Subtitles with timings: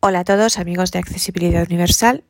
[0.00, 2.22] Hola a todos amigos de Accesibilidad Universal.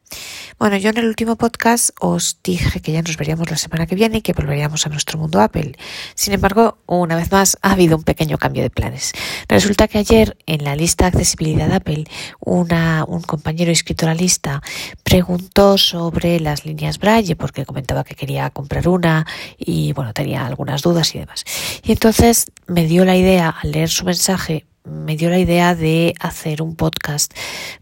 [0.58, 3.94] Bueno, yo en el último podcast os dije que ya nos veríamos la semana que
[3.94, 5.77] viene y que volveríamos a nuestro mundo Apple.
[6.15, 9.12] Sin embargo, una vez más ha habido un pequeño cambio de planes.
[9.49, 12.04] Resulta que ayer en la lista de accesibilidad Apple,
[12.41, 14.62] una, un compañero inscrito a la lista
[15.03, 19.27] preguntó sobre las líneas Braille porque comentaba que quería comprar una
[19.59, 21.45] y bueno, tenía algunas dudas y demás.
[21.85, 26.14] Y entonces me dio la idea al leer su mensaje me dio la idea de
[26.20, 27.32] hacer un podcast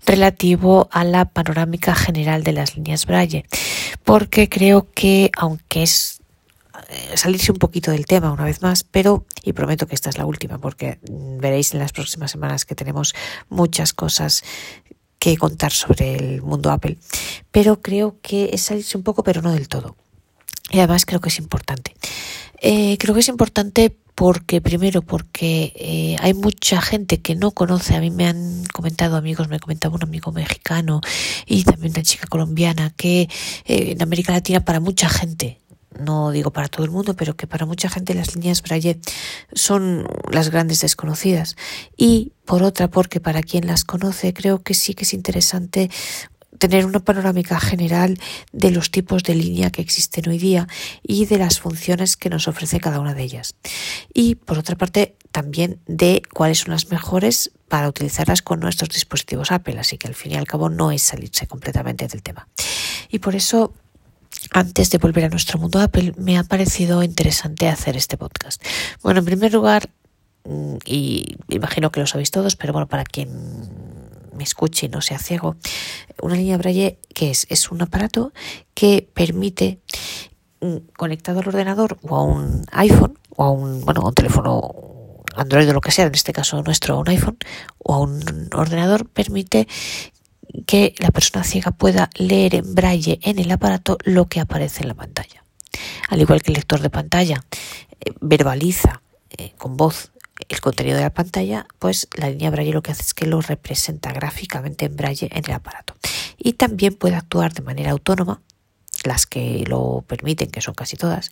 [0.05, 3.45] relativo a la panorámica general de las líneas Braille,
[4.05, 6.20] porque creo que aunque es
[6.88, 10.19] eh, salirse un poquito del tema una vez más, pero, y prometo que esta es
[10.19, 13.15] la última, porque veréis en las próximas semanas que tenemos
[13.48, 14.45] muchas cosas
[15.18, 16.98] que contar sobre el mundo Apple,
[17.51, 19.96] pero creo que es salirse un poco, pero no del todo.
[20.70, 21.95] Y además creo que es importante.
[22.60, 27.95] Eh, creo que es importante porque primero porque eh, hay mucha gente que no conoce,
[27.95, 31.02] a mí me han comentado amigos, me comentaba un amigo mexicano
[31.45, 33.29] y también una chica colombiana que
[33.66, 35.60] eh, en América Latina para mucha gente
[35.99, 39.01] no digo para todo el mundo, pero que para mucha gente las líneas Braille
[39.54, 41.57] son las grandes desconocidas.
[41.96, 45.90] Y por otra, porque para quien las conoce, creo que sí que es interesante
[46.59, 48.18] tener una panorámica general
[48.52, 50.68] de los tipos de línea que existen hoy día
[51.02, 53.54] y de las funciones que nos ofrece cada una de ellas.
[54.12, 59.52] Y por otra parte, también de cuáles son las mejores para utilizarlas con nuestros dispositivos
[59.52, 59.79] Apple.
[59.79, 62.49] Así que al fin y al cabo no es salirse completamente del tema.
[63.10, 63.74] Y por eso
[64.53, 68.62] antes de volver a nuestro mundo Apple, me ha parecido interesante hacer este podcast.
[69.03, 69.91] Bueno, en primer lugar,
[70.44, 73.28] mm, y imagino que lo sabéis todos, pero bueno, para quien
[74.37, 75.56] me escuche y no sea ciego,
[76.22, 77.47] una línea Braille, que es?
[77.50, 78.32] Es un aparato
[78.75, 79.81] que permite
[80.60, 84.87] mm, conectado al ordenador o a un iPhone o a un, bueno, a un teléfono
[85.37, 87.38] Android o lo que sea, en este caso nuestro, un iPhone
[87.78, 89.69] o a un ordenador, permite
[90.66, 94.88] que la persona ciega pueda leer en braille en el aparato lo que aparece en
[94.88, 95.44] la pantalla.
[96.09, 97.44] Al igual que el lector de pantalla
[98.00, 99.03] eh, verbaliza
[99.37, 100.12] eh, con voz
[100.49, 103.41] el contenido de la pantalla, pues la línea braille lo que hace es que lo
[103.41, 105.95] representa gráficamente en braille en el aparato.
[106.39, 108.41] Y también puede actuar de manera autónoma,
[109.05, 111.31] las que lo permiten, que son casi todas,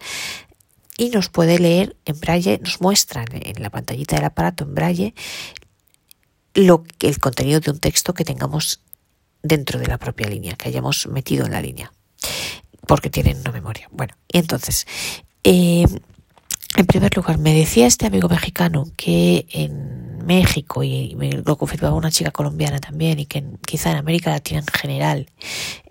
[0.97, 5.15] y nos puede leer en braille, nos muestran en la pantallita del aparato en braille
[6.55, 8.81] lo, el contenido de un texto que tengamos
[9.43, 11.93] dentro de la propia línea, que hayamos metido en la línea,
[12.87, 13.89] porque tienen una memoria.
[13.91, 14.87] Bueno, y entonces,
[15.43, 15.85] eh,
[16.77, 21.95] en primer lugar, me decía este amigo mexicano que en México, y me lo confirmaba
[21.95, 25.31] una chica colombiana también, y que quizá en América Latina en general,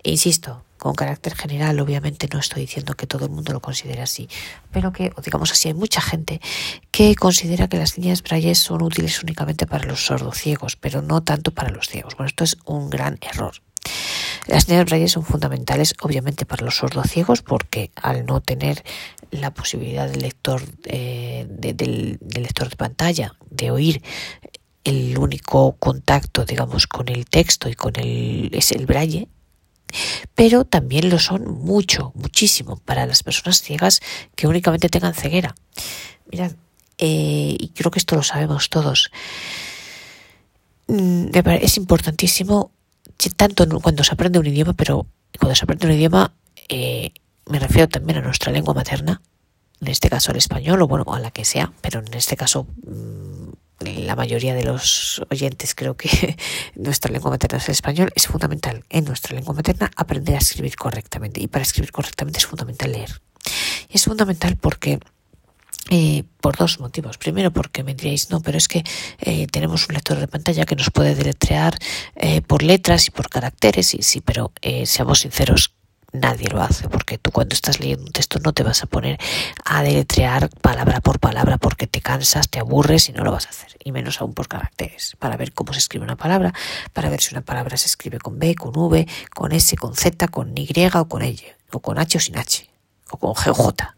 [0.02, 4.02] e insisto, con carácter general, obviamente no estoy diciendo que todo el mundo lo considere
[4.02, 4.28] así,
[4.70, 6.42] pero que, digamos así, hay mucha gente
[6.90, 11.52] que considera que las líneas Braille son útiles únicamente para los sordociegos, pero no tanto
[11.52, 12.16] para los ciegos.
[12.16, 13.54] Bueno, esto es un gran error.
[14.46, 18.84] Las líneas Braille son fundamentales, obviamente, para los sordociegos, porque al no tener
[19.30, 24.02] la posibilidad del lector, eh, del, lector de pantalla de oír
[24.84, 29.28] el único contacto, digamos, con el texto y con el, es el braille,
[30.34, 34.00] pero también lo son mucho, muchísimo para las personas ciegas
[34.36, 35.54] que únicamente tengan ceguera.
[36.30, 36.52] Mirad,
[36.98, 39.10] eh, y creo que esto lo sabemos todos.
[40.86, 41.28] Mm,
[41.62, 42.70] es importantísimo,
[43.36, 45.06] tanto cuando se aprende un idioma, pero
[45.38, 46.32] cuando se aprende un idioma,
[46.68, 47.12] eh,
[47.46, 49.20] me refiero también a nuestra lengua materna,
[49.80, 52.66] en este caso al español o bueno, a la que sea, pero en este caso
[52.86, 56.36] mm, la mayoría de los oyentes creo que
[56.74, 60.76] nuestra lengua materna es el español, es fundamental en nuestra lengua materna aprender a escribir
[60.76, 63.20] correctamente y para escribir correctamente es fundamental leer.
[63.90, 65.00] Es fundamental porque
[65.90, 67.18] eh, por dos motivos.
[67.18, 68.84] Primero, porque me diréis, no, pero es que
[69.20, 71.76] eh, tenemos un lector de pantalla que nos puede deletrear
[72.16, 74.52] eh, por letras y por caracteres, y sí, pero
[74.84, 75.74] seamos sinceros,
[76.12, 79.18] nadie lo hace, porque tú cuando estás leyendo un texto no te vas a poner
[79.64, 83.50] a deletrear palabra por palabra porque te cansas, te aburres y no lo vas a
[83.50, 86.54] hacer, y menos aún por caracteres, para ver cómo se escribe una palabra,
[86.92, 90.28] para ver si una palabra se escribe con B, con V, con S, con Z,
[90.28, 92.70] con Y o con L, o con H o sin H,
[93.10, 93.96] o con G o J.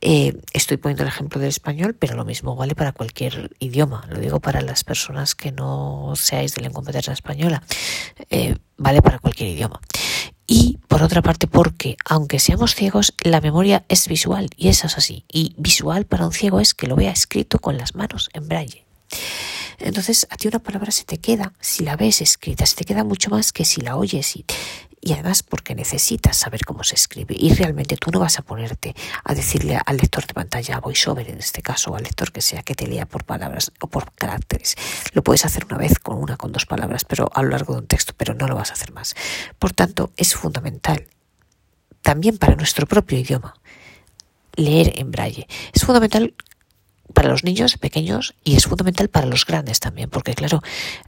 [0.00, 4.06] Eh, estoy poniendo el ejemplo del español, pero lo mismo vale para cualquier idioma.
[4.08, 7.62] Lo digo para las personas que no seáis de lengua materna española.
[8.30, 9.80] Eh, vale para cualquier idioma.
[10.46, 14.98] Y por otra parte, porque aunque seamos ciegos, la memoria es visual y eso es
[14.98, 15.24] así.
[15.28, 18.84] Y visual para un ciego es que lo vea escrito con las manos en braille.
[19.78, 23.02] Entonces, a ti una palabra se te queda, si la ves escrita, se te queda
[23.02, 24.36] mucho más que si la oyes.
[24.36, 24.44] Y,
[25.00, 28.94] y además porque necesitas saber cómo se escribe y realmente tú no vas a ponerte
[29.24, 32.42] a decirle al lector de pantalla, a VoiceOver en este caso, o al lector que
[32.42, 34.76] sea que te lea por palabras o por caracteres.
[35.12, 37.80] Lo puedes hacer una vez con una, con dos palabras, pero a lo largo de
[37.80, 39.14] un texto, pero no lo vas a hacer más.
[39.58, 41.06] Por tanto, es fundamental
[42.02, 43.54] también para nuestro propio idioma
[44.56, 45.46] leer en braille.
[45.72, 46.34] Es fundamental
[47.14, 50.62] para los niños pequeños y es fundamental para los grandes también, porque claro,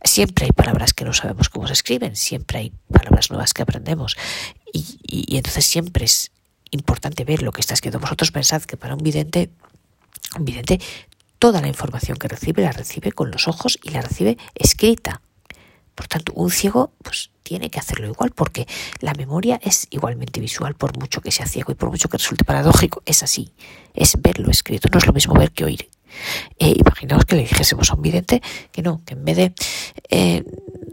[0.05, 4.17] siempre hay palabras que no sabemos cómo se escriben, siempre hay palabras nuevas que aprendemos
[4.73, 6.33] y, entonces siempre es
[6.71, 8.01] importante ver lo que está escrito.
[8.01, 9.51] Vosotros pensad que para un vidente,
[10.39, 10.81] un vidente,
[11.39, 15.21] toda la información que recibe la recibe con los ojos y la recibe escrita.
[15.95, 18.67] Por tanto, un ciego pues tiene que hacerlo igual porque
[19.01, 22.45] la memoria es igualmente visual por mucho que sea ciego y por mucho que resulte
[22.45, 23.53] paradójico, es así,
[23.95, 25.89] es verlo escrito, no es lo mismo ver que oír.
[26.59, 29.55] Eh, imaginaos que le dijésemos a un vidente que no, que en vez de
[30.11, 30.45] eh,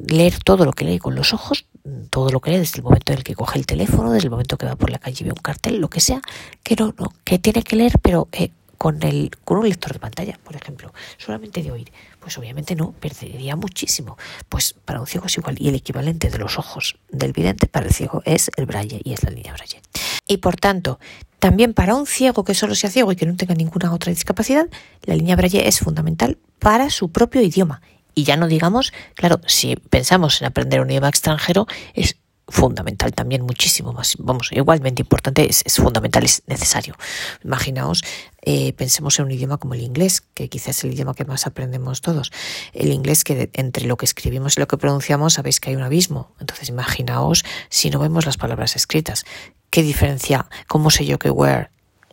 [0.07, 1.65] leer todo lo que lee con los ojos,
[2.09, 4.31] todo lo que lee desde el momento en el que coge el teléfono, desde el
[4.31, 6.21] momento que va por la calle y ve un cartel, lo que sea,
[6.63, 9.99] que no, no, que tiene que leer, pero eh, con, el, con un lector de
[9.99, 14.17] pantalla, por ejemplo, solamente de oír, pues obviamente no, perdería muchísimo.
[14.47, 15.55] Pues para un ciego es igual.
[15.59, 19.13] Y el equivalente de los ojos del vidente para el ciego es el braille y
[19.13, 19.81] es la línea braille.
[20.27, 20.99] Y por tanto,
[21.39, 24.67] también para un ciego que solo sea ciego y que no tenga ninguna otra discapacidad,
[25.03, 27.81] la línea braille es fundamental para su propio idioma.
[28.13, 32.17] Y ya no digamos, claro, si pensamos en aprender un idioma extranjero, es
[32.49, 36.95] fundamental también, muchísimo más, vamos, igualmente importante, es, fundamental, es necesario.
[37.43, 38.03] Imaginaos,
[38.41, 41.47] eh, pensemos en un idioma como el inglés, que quizás es el idioma que más
[41.47, 42.31] aprendemos todos.
[42.73, 45.83] El inglés que entre lo que escribimos y lo que pronunciamos sabéis que hay un
[45.83, 46.33] abismo.
[46.39, 49.25] Entonces imaginaos si no vemos las palabras escritas.
[49.69, 50.47] ¿Qué diferencia?
[50.67, 51.69] ¿Cómo sé yo que where,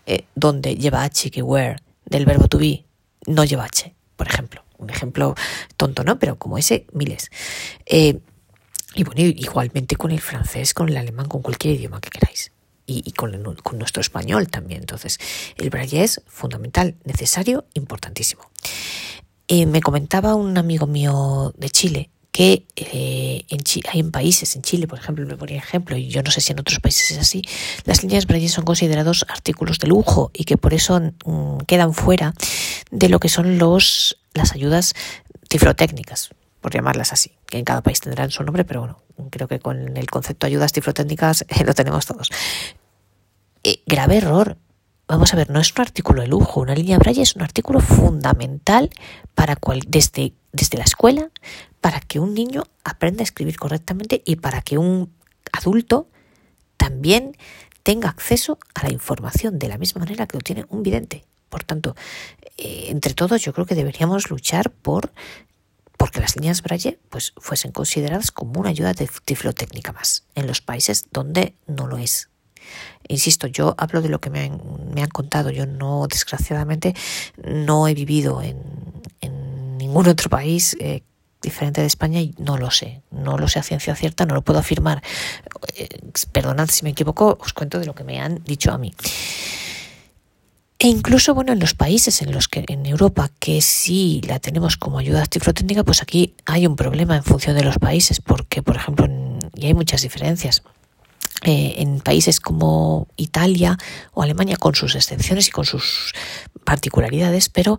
[0.07, 2.85] eh, dónde lleva H que where, del verbo to be,
[3.27, 4.63] no lleva H, por ejemplo?
[4.79, 5.35] Un ejemplo
[5.79, 6.19] tonto, ¿no?
[6.19, 7.31] Pero como ese, miles.
[7.87, 8.21] Eh,
[8.97, 12.51] y bueno, igualmente con el francés, con el alemán, con cualquier idioma que queráis.
[12.89, 13.33] Y, con,
[13.79, 14.81] nuestro español también.
[14.81, 15.19] Entonces,
[15.57, 18.49] el braille es fundamental, necesario, importantísimo.
[19.49, 23.61] Eh, me comentaba un amigo mío de Chile que eh, en
[23.91, 26.53] hay en países, en Chile, por ejemplo, me ponía ejemplo, y yo no sé si
[26.53, 27.43] en otros países es así,
[27.85, 32.35] las líneas braille son considerados artículos de lujo y que por eso mm, quedan fuera
[32.91, 34.95] de lo que son los, las ayudas
[35.51, 36.31] cifrotécnicas
[36.67, 38.99] por llamarlas así, que en cada país tendrán su nombre, pero bueno,
[39.31, 42.29] creo que con el concepto ayudas tiflotécnicas eh, lo tenemos todos.
[43.63, 44.57] Eh, grave error.
[45.07, 47.79] Vamos a ver, no es un artículo de lujo, una línea Braille es un artículo
[47.79, 48.91] fundamental
[49.37, 51.31] para cual, desde, desde la escuela,
[51.81, 55.13] para que un niño aprenda a escribir correctamente y para que un
[55.53, 56.09] adulto
[56.77, 57.37] también
[57.85, 61.27] tenga acceso a la información de la misma manera que lo tiene un vidente.
[61.49, 61.95] Por tanto,
[62.59, 65.13] eh, entre todos yo creo que deberíamos luchar por
[65.97, 70.61] porque las líneas Braille pues, fuesen consideradas como una ayuda de tiflotécnica más en los
[70.61, 72.29] países donde no lo es.
[73.09, 74.61] Insisto, yo hablo de lo que me han,
[74.93, 75.51] me han contado.
[75.51, 76.95] Yo no, desgraciadamente,
[77.45, 78.61] no he vivido en,
[79.21, 81.03] en ningún otro país eh,
[81.41, 83.03] diferente de España y no lo sé.
[83.11, 85.03] No lo sé a ciencia cierta, no lo puedo afirmar.
[85.77, 85.89] Eh,
[86.33, 88.93] perdonad si me equivoco, os cuento de lo que me han dicho a mí.
[90.79, 94.77] E incluso, bueno, en los países en los que, en Europa, que sí la tenemos
[94.77, 98.77] como ayuda cifrotécnica, pues aquí hay un problema en función de los países, porque, por
[98.77, 99.09] ejemplo,
[99.55, 100.63] y hay muchas diferencias.
[101.43, 103.77] Eh, en países como Italia
[104.13, 106.13] o Alemania, con sus excepciones y con sus
[106.65, 107.79] particularidades, pero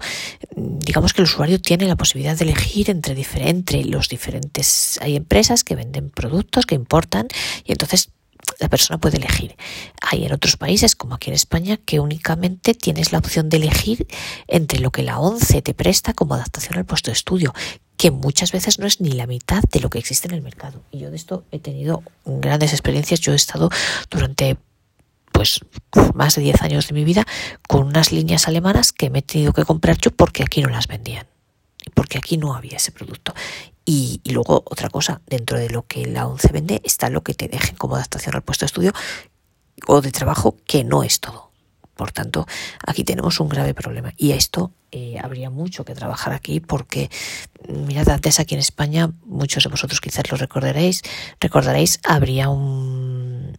[0.55, 3.15] digamos que el usuario tiene la posibilidad de elegir entre,
[3.49, 4.99] entre los diferentes.
[5.01, 7.27] Hay empresas que venden productos, que importan,
[7.65, 8.11] y entonces
[8.59, 9.55] la persona puede elegir.
[10.01, 14.07] Hay en otros países, como aquí en España, que únicamente tienes la opción de elegir
[14.47, 17.53] entre lo que la ONCE te presta como adaptación al puesto de estudio,
[17.97, 20.83] que muchas veces no es ni la mitad de lo que existe en el mercado.
[20.91, 23.19] Y yo de esto he tenido grandes experiencias.
[23.19, 23.69] Yo he estado
[24.09, 24.57] durante
[25.31, 25.61] pues
[26.15, 27.25] más de 10 años de mi vida
[27.67, 30.87] con unas líneas alemanas que me he tenido que comprar yo porque aquí no las
[30.87, 31.27] vendían
[31.93, 33.33] porque aquí no había ese producto.
[33.89, 37.47] Y, luego otra cosa, dentro de lo que la ONCE vende está lo que te
[37.47, 38.91] dejen como adaptación al puesto de estudio
[39.87, 41.51] o de trabajo, que no es todo.
[41.95, 42.45] Por tanto,
[42.85, 44.13] aquí tenemos un grave problema.
[44.17, 47.09] Y esto eh, habría mucho que trabajar aquí porque,
[47.69, 51.01] mirad, antes aquí en España, muchos de vosotros quizás lo recordaréis,
[51.39, 53.57] recordaréis, habría un,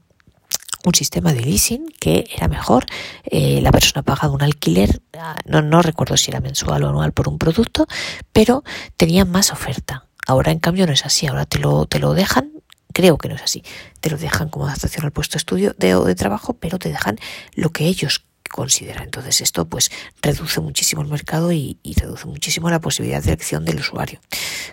[0.85, 2.85] un sistema de leasing que era mejor.
[3.25, 7.13] Eh, la persona pagaba un alquiler, ah, no, no recuerdo si era mensual o anual
[7.13, 7.87] por un producto,
[8.35, 8.63] pero
[8.99, 10.05] tenía más oferta.
[10.29, 12.53] Ahora en cambio no es así, ahora te lo, te lo dejan,
[12.93, 13.65] creo que no es así,
[14.01, 17.17] te lo dejan como adaptación al puesto de estudio de, de trabajo, pero te dejan
[17.55, 19.05] lo que ellos consideran.
[19.05, 23.65] Entonces esto pues reduce muchísimo el mercado y, y reduce muchísimo la posibilidad de elección
[23.65, 24.21] del usuario.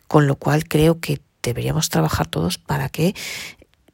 [0.09, 3.15] Con lo cual creo que deberíamos trabajar todos para que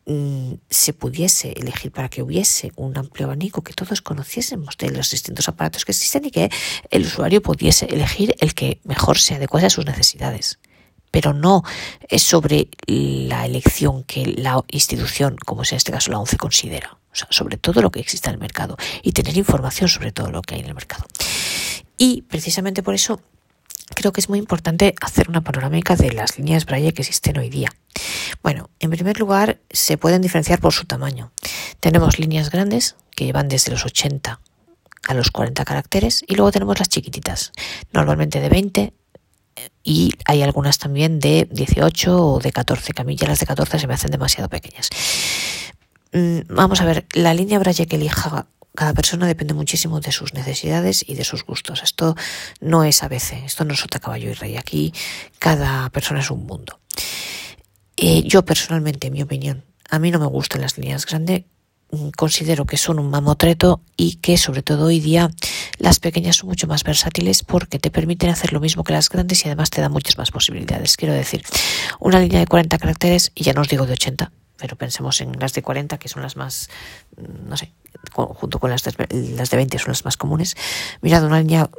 [0.08, 5.12] mm, se pudiese elegir para que hubiese un amplio abanico, que todos conociésemos de los
[5.12, 6.50] distintos aparatos que existen y que
[6.90, 10.58] el usuario pudiese elegir el que mejor se adecuase a sus necesidades.
[11.12, 11.64] Pero no
[12.08, 16.98] es sobre la elección que la institución, como es en este caso la ONCE, considera.
[17.12, 20.32] O sea, sobre todo lo que existe en el mercado y tener información sobre todo
[20.32, 21.06] lo que hay en el mercado.
[21.98, 23.22] Y precisamente por eso
[23.94, 27.50] creo que es muy importante hacer una panorámica de las líneas Braille que existen hoy
[27.50, 27.70] día.
[28.42, 31.32] Bueno, en primer lugar, se pueden diferenciar por su tamaño.
[31.80, 34.40] Tenemos líneas grandes que llevan desde los 80
[35.08, 37.52] a los 40 caracteres y luego tenemos las chiquititas,
[37.92, 38.94] normalmente de 20
[39.84, 43.46] y hay algunas también de 18 o de 14, que a mí ya las de
[43.46, 44.90] 14 se me hacen demasiado pequeñas.
[46.14, 50.34] Mm, vamos a ver, la línea Braille que elija cada persona depende muchísimo de sus
[50.34, 51.84] necesidades y de sus gustos.
[51.84, 52.16] Esto
[52.62, 54.56] no es ABC, esto no es otra caballo y rey.
[54.56, 54.94] Aquí
[55.40, 56.80] cada persona es un mundo.
[57.98, 61.44] Eh, yo personalmente, en mi opinión, a mí no me gustan las líneas grandes.
[61.92, 65.30] Mm, considero que son un mamotreto y que sobre todo hoy día
[65.78, 69.44] las pequeñas son mucho más versátiles porque te permiten hacer lo mismo que las grandes
[69.44, 70.96] y además te dan muchas más posibilidades.
[70.96, 71.44] Quiero decir,
[72.00, 75.38] una línea de 40 caracteres y ya no os digo de 80, pero pensemos en
[75.38, 76.70] las de 40 que son las más,
[77.18, 77.74] mm, no sé,
[78.14, 78.94] junto con las de,
[79.36, 80.56] las de 20 son las más comunes.
[81.02, 81.70] Mirad, una línea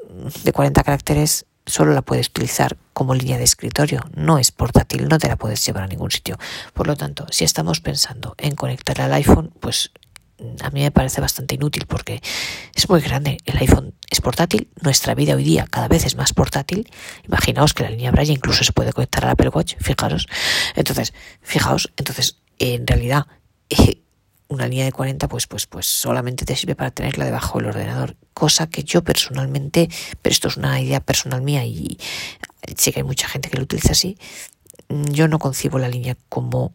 [0.45, 5.19] de 40 caracteres solo la puedes utilizar como línea de escritorio, no es portátil, no
[5.19, 6.39] te la puedes llevar a ningún sitio.
[6.75, 9.93] Por lo tanto, si estamos pensando en conectar al iPhone, pues
[10.61, 12.21] a mí me parece bastante inútil porque
[12.75, 13.39] es muy grande.
[13.45, 16.91] El iPhone es portátil, nuestra vida hoy día cada vez es más portátil.
[17.27, 20.27] Imaginaos que la línea Braille incluso se puede conectar al Apple Watch, fijaros.
[20.75, 23.27] Entonces, fijaos, entonces en realidad
[24.49, 28.17] una línea de 40 pues, pues, pues solamente te sirve para tenerla debajo del ordenador,
[28.35, 29.89] cosa que yo personalmente,
[30.21, 31.99] pero esto es una idea personal mía y
[32.77, 34.19] sé que hay mucha gente que lo utiliza así,
[34.89, 36.75] yo no concibo la línea como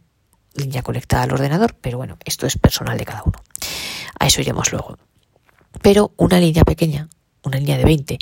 [0.58, 3.42] línea conectada al ordenador, pero bueno, esto es personal de cada uno.
[4.20, 4.98] A eso iremos luego.
[5.82, 7.08] Pero una línea pequeña,
[7.44, 8.20] una línea de 20,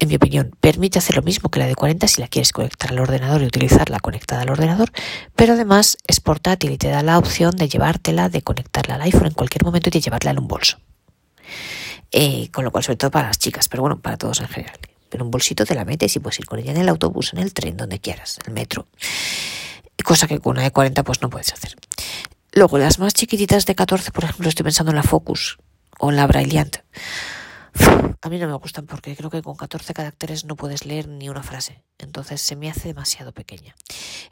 [0.00, 2.92] en mi opinión, permite hacer lo mismo que la de 40 si la quieres conectar
[2.92, 4.92] al ordenador y utilizarla conectada al ordenador,
[5.34, 9.26] pero además es portátil y te da la opción de llevártela, de conectarla al iPhone
[9.26, 10.78] en cualquier momento y de llevarla en un bolso.
[12.12, 14.78] Eh, con lo cual, sobre todo para las chicas, pero bueno, para todos en general.
[15.10, 17.40] Pero un bolsito te la metes y puedes ir con ella en el autobús, en
[17.40, 18.86] el tren, donde quieras, el metro.
[20.08, 21.76] Cosa que con una de 40 pues no puedes hacer.
[22.52, 25.58] Luego, las más chiquititas de 14, por ejemplo, estoy pensando en la Focus
[25.98, 26.78] o la Brilliant
[28.22, 31.28] a mí no me gustan porque creo que con 14 caracteres no puedes leer ni
[31.28, 31.84] una frase.
[31.98, 33.76] Entonces se me hace demasiado pequeña.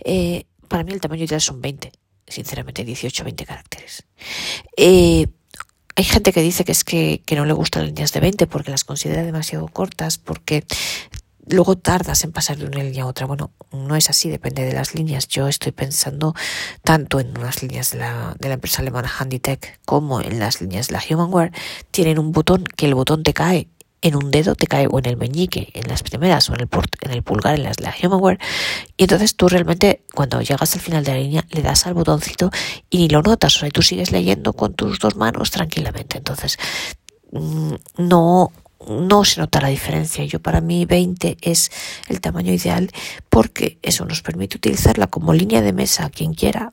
[0.05, 1.93] Eh, para mí el tamaño ideal son 20.
[2.27, 4.05] Sinceramente, 18 20 caracteres.
[4.77, 5.29] Eh,
[5.95, 8.71] hay gente que dice que es que, que no le gustan líneas de 20 porque
[8.71, 10.65] las considera demasiado cortas, porque
[11.49, 13.27] luego tardas en pasar de una línea a otra.
[13.27, 15.29] Bueno, no es así, depende de las líneas.
[15.29, 16.35] Yo estoy pensando
[16.83, 20.89] tanto en unas líneas de la, de la empresa alemana Handytech como en las líneas
[20.89, 21.53] de la Humanware.
[21.91, 23.69] Tienen un botón que el botón te cae
[24.03, 26.69] en un dedo, te cae o en el meñique, en las primeras, o en el,
[27.01, 28.39] en el pulgar, en las de la Humanware.
[28.97, 32.51] Y entonces tú realmente, cuando llegas al final de la línea, le das al botoncito
[32.91, 33.57] y ni lo notas.
[33.57, 36.19] O sea, tú sigues leyendo con tus dos manos tranquilamente.
[36.19, 36.59] Entonces,
[37.33, 38.53] mm, no
[38.89, 40.25] no se nota la diferencia.
[40.25, 41.71] Yo para mí 20 es
[42.09, 42.91] el tamaño ideal
[43.29, 46.73] porque eso nos permite utilizarla como línea de mesa quien quiera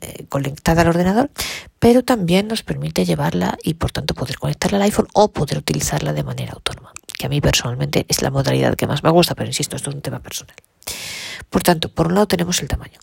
[0.00, 1.30] eh, conectada al ordenador,
[1.78, 6.12] pero también nos permite llevarla y por tanto poder conectarla al iPhone o poder utilizarla
[6.12, 9.48] de manera autónoma, que a mí personalmente es la modalidad que más me gusta, pero
[9.48, 10.54] insisto, esto es un tema personal.
[11.48, 12.98] Por tanto, por un lado tenemos el tamaño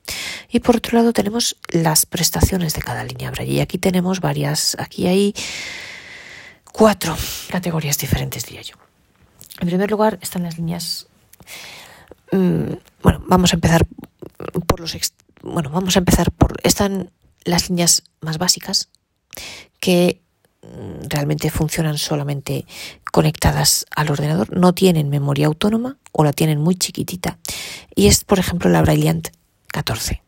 [0.50, 3.54] y por otro lado tenemos las prestaciones de cada línea Braille.
[3.54, 5.34] Y aquí tenemos varias, aquí hay
[6.76, 7.16] cuatro
[7.50, 8.76] categorías diferentes, diría yo.
[9.62, 11.08] En primer lugar están las líneas.
[12.32, 13.88] Mm, bueno, vamos a empezar
[14.68, 14.98] por los.
[15.42, 16.60] Bueno, vamos a empezar por.
[16.64, 17.12] Están
[17.46, 18.90] las líneas más básicas
[19.80, 20.22] que
[20.64, 22.66] mm, realmente funcionan solamente
[23.10, 27.38] conectadas al ordenador, no tienen memoria autónoma o la tienen muy chiquitita.
[27.96, 29.30] Y es, por ejemplo, la Brilliant
[29.68, 30.25] 14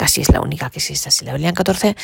[0.00, 1.26] casi es la única que existe así.
[1.26, 1.94] La Brilliant 14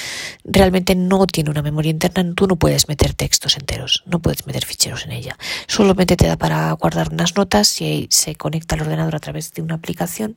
[0.44, 4.66] realmente no tiene una memoria interna, tú no puedes meter textos enteros, no puedes meter
[4.66, 5.38] ficheros en ella.
[5.66, 9.62] Solamente te da para guardar unas notas y se conecta al ordenador a través de
[9.62, 10.34] una aplicación,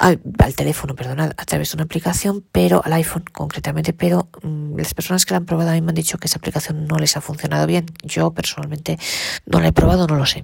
[0.00, 0.18] al,
[0.56, 5.24] teléfono, perdona, a través de una aplicación, pero al iPhone concretamente, pero mm, las personas
[5.24, 7.20] que la han probado a mí me han dicho que esa aplicación no les ha
[7.20, 7.86] funcionado bien.
[8.02, 8.98] Yo personalmente
[9.46, 10.42] no la he probado, no lo sé.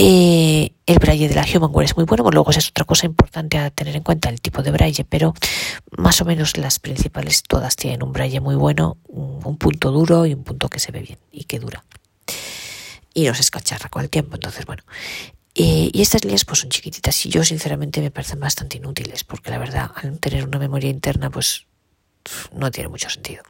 [0.00, 3.68] Eh, el braille de la Humanware es muy bueno, luego es otra cosa importante a
[3.70, 5.34] tener en cuenta el tipo de braille, pero
[5.90, 10.34] más o menos las principales todas tienen un braille muy bueno, un, punto duro y
[10.34, 11.82] un punto que se ve bien y que dura.
[13.12, 14.84] Y no se escacharra con el tiempo, entonces bueno.
[15.56, 19.50] Eh, y estas líneas pues son chiquititas y yo sinceramente me parecen bastante inútiles porque
[19.50, 21.66] la verdad al tener una memoria interna pues
[22.52, 23.42] no tiene mucho sentido.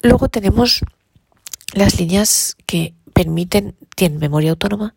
[0.00, 0.84] Luego tenemos
[1.74, 4.94] las líneas que permiten, tienen memoria autónoma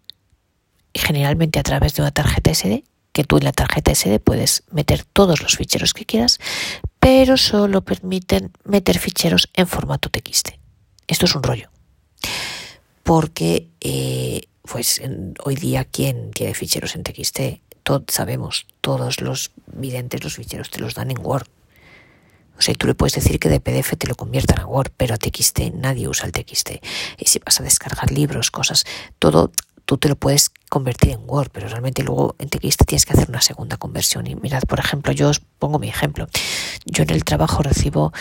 [0.93, 4.63] y generalmente a través de una tarjeta SD, que tú en la tarjeta SD puedes
[4.71, 6.39] meter todos los ficheros que quieras,
[6.99, 10.49] pero solo permiten meter ficheros en formato TXT.
[11.07, 11.69] Esto es un rollo.
[13.03, 15.01] Porque eh, pues
[15.43, 17.39] hoy día quien tiene ficheros en TXT,
[17.83, 21.47] todos sabemos, todos los videntes los ficheros te los dan en Word.
[22.61, 25.15] O sea, tú le puedes decir que de PDF te lo conviertan a Word, pero
[25.15, 26.73] a TXT nadie usa el TXT.
[27.17, 28.85] Y si vas a descargar libros, cosas,
[29.17, 29.51] todo
[29.85, 33.29] tú te lo puedes convertir en Word, pero realmente luego en TXT tienes que hacer
[33.29, 34.27] una segunda conversión.
[34.27, 36.27] Y mirad, por ejemplo, yo os pongo mi ejemplo.
[36.85, 38.13] Yo en el trabajo recibo,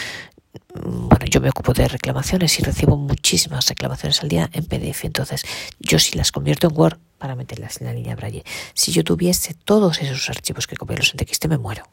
[0.74, 5.04] mm, bueno, yo me ocupo de reclamaciones y recibo muchísimas reclamaciones al día en PDF.
[5.04, 5.44] Entonces,
[5.78, 8.42] yo si las convierto en Word para meterlas en la línea Braille,
[8.72, 11.84] si yo tuviese todos esos archivos que convierto en TXT, me muero,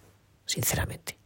[0.45, 1.17] sinceramente.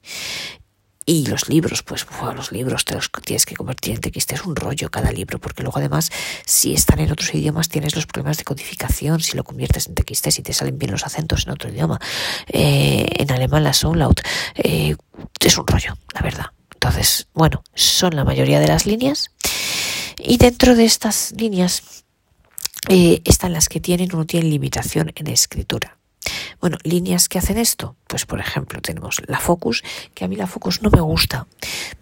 [1.05, 2.05] Y los libros, pues
[2.35, 5.63] los libros te los tienes que convertir en TXT, es un rollo cada libro, porque
[5.63, 6.11] luego además,
[6.45, 10.29] si están en otros idiomas, tienes los problemas de codificación, si lo conviertes en TXT,
[10.29, 11.99] si te salen bien los acentos en otro idioma.
[12.47, 14.21] Eh, en alemán la Soundlaut
[14.55, 14.95] eh,
[15.39, 16.45] es un rollo, la verdad.
[16.73, 19.31] Entonces, bueno, son la mayoría de las líneas.
[20.19, 22.03] Y dentro de estas líneas
[22.89, 25.97] eh, están las que tienen o no tienen limitación en escritura.
[26.61, 30.45] Bueno, líneas que hacen esto, pues por ejemplo tenemos la Focus, que a mí la
[30.45, 31.47] Focus no me gusta.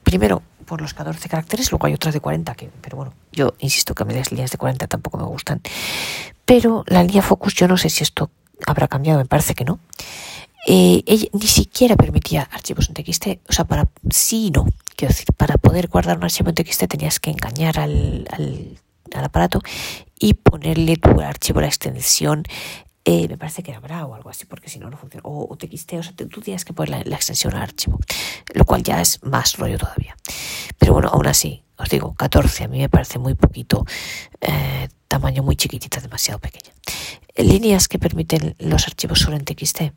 [0.03, 3.95] Primero, por los 14 caracteres, luego hay otras de 40, que, pero bueno, yo insisto
[3.95, 5.61] que a mí las líneas de 40 tampoco me gustan.
[6.45, 8.29] Pero la línea Focus, yo no sé si esto
[8.67, 9.79] habrá cambiado, me parece que no.
[10.67, 14.67] Eh, ella ni siquiera permitía archivos en TXT, o sea, para sí y no.
[14.97, 18.77] Quiero decir, para poder guardar un archivo en TXT tenías que engañar al, al,
[19.15, 19.61] al aparato
[20.19, 22.43] y ponerle tu archivo, la extensión
[23.11, 25.23] eh, me parece que era o algo así, porque si no, no funciona.
[25.25, 27.97] O, TXT, o sea, tú tienes que poner la, extensión al archivo,
[28.53, 30.15] lo cual ya es más rollo todavía.
[30.77, 33.83] Pero bueno, aún así, os digo, 14 a mí me parece muy poquito,
[34.41, 36.71] eh, tamaño muy chiquitita, demasiado pequeña.
[37.35, 39.91] Líneas que permiten los archivos solo en TXT.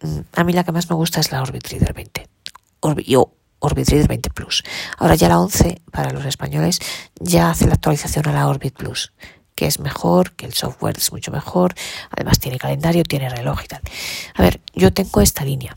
[0.00, 2.26] Mm, a mí la que más me gusta es la Orbit Reader 20.
[3.04, 4.64] yo, Orbit Reader 20 Plus.
[4.96, 6.80] Ahora ya la 11, para los españoles,
[7.20, 9.12] ya hace la actualización a la Orbit Plus
[9.56, 11.74] que es mejor, que el software es mucho mejor,
[12.10, 13.80] además tiene calendario, tiene reloj y tal.
[14.34, 15.74] A ver, yo tengo esta línea.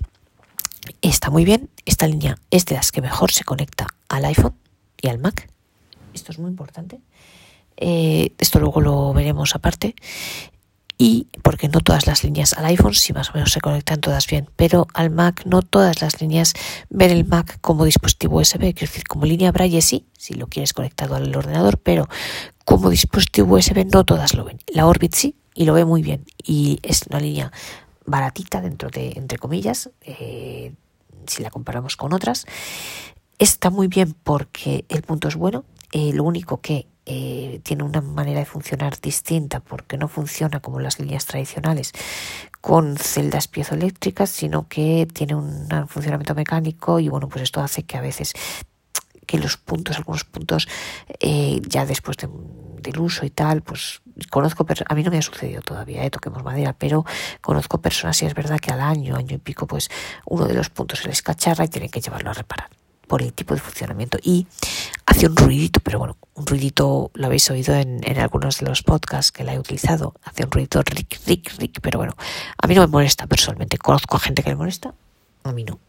[1.01, 4.55] Está muy bien, esta línea es de las que mejor se conecta al iPhone
[5.01, 5.49] y al Mac.
[6.13, 6.99] Esto es muy importante.
[7.77, 9.95] Eh, esto luego lo veremos aparte
[11.01, 14.27] y porque no todas las líneas al iPhone sí más o menos se conectan todas
[14.27, 16.53] bien, pero al Mac no todas las líneas
[16.89, 20.73] ven el Mac como dispositivo USB, quiero decir, como línea Braille sí, si lo quieres
[20.73, 22.09] conectado al ordenador, pero
[22.69, 24.59] como dispositivo USB no todas lo ven.
[24.67, 27.51] La Orbit sí y lo ve muy bien y es una línea
[28.05, 30.75] baratita dentro de, entre comillas, eh,
[31.25, 32.45] si la comparamos con otras.
[33.39, 38.01] Está muy bien porque el punto es bueno, eh, lo único que eh, tiene una
[38.01, 41.91] manera de funcionar distinta porque no funciona como las líneas tradicionales
[42.61, 47.97] con celdas piezoeléctricas, sino que tiene un funcionamiento mecánico y bueno, pues esto hace que
[47.97, 48.33] a veces
[49.29, 50.67] que los puntos, algunos puntos,
[51.19, 55.61] eh, ya después del uso y tal, pues conozco, a mí no me ha sucedido
[55.61, 57.05] todavía, eh, toquemos madera, pero
[57.39, 59.91] conozco personas y es verdad que al año, año y pico, pues
[60.25, 62.69] uno de los puntos se les cacharra y tienen que llevarlo a reparar
[63.07, 64.47] por el tipo de funcionamiento y
[65.05, 69.31] hace un ruidito, pero bueno, un ruidito lo habéis oído en, algunos de los podcasts
[69.31, 72.15] que la he utilizado, hace un ruidito ric, ric, ric, pero bueno,
[72.57, 74.91] a mí no me molesta personalmente, conozco a gente que le molesta,
[75.43, 75.79] a mí no.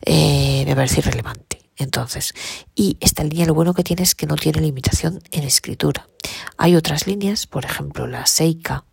[0.00, 1.65] Eh, me parece irrelevante.
[1.76, 2.34] Entonces,
[2.74, 6.08] y esta línea lo bueno que tiene es que no tiene limitación en escritura.
[6.56, 8.84] Hay otras líneas, por ejemplo la Seika,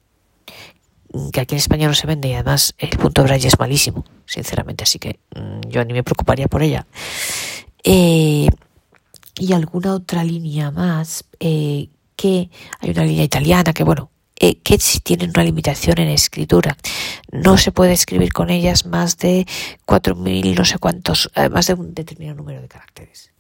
[1.31, 4.83] que aquí en España no se vende y además el punto braille es malísimo, sinceramente,
[4.83, 6.87] así que mm, yo ni me preocuparía por ella.
[7.83, 8.49] Eh,
[9.39, 14.11] y alguna otra línea más, eh, que hay una línea italiana que, bueno,
[14.43, 16.75] eh, que si tienen una limitación en escritura.
[17.31, 19.47] No se puede escribir con ellas más de
[19.85, 23.31] 4.000, no sé cuántos, más de un determinado número de caracteres.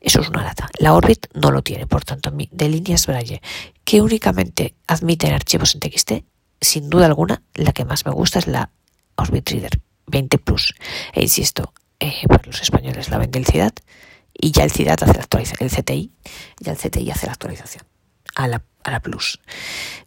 [0.00, 0.68] Eso es una lata.
[0.78, 3.42] La Orbit no lo tiene, por tanto, de líneas Braille
[3.82, 6.12] que únicamente admiten archivos en TXT
[6.60, 8.70] sin duda alguna, la que más me gusta es la
[9.16, 10.74] Orbit Reader 20 Plus.
[11.12, 13.72] E insisto, eh, para los españoles la vende el CIDAD
[14.32, 16.12] y ya el CIDAD hace la actualización, el CTI,
[16.60, 17.84] ya el CTI hace la actualización
[18.34, 19.40] a la, a la Plus.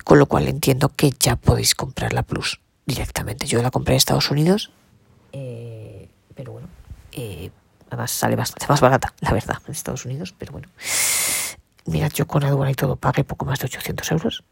[0.04, 3.48] Con lo cual entiendo que ya podéis comprar la Plus directamente.
[3.48, 4.72] Yo la compré en Estados Unidos,
[5.32, 6.68] eh, pero bueno,
[7.12, 7.50] eh,
[7.90, 10.68] además sale bastante más barata, la verdad, en Estados Unidos, pero bueno.
[11.86, 14.44] Mirad, yo con aduana y todo pagué poco más de 800 euros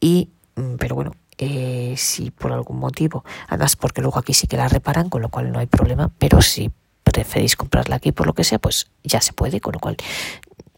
[0.00, 4.56] y mm, pero bueno, eh, si por algún motivo, además porque luego aquí sí que
[4.56, 6.70] la reparan, con lo cual no hay problema, pero si
[7.02, 9.96] preferís comprarla aquí por lo que sea, pues ya se puede, con lo cual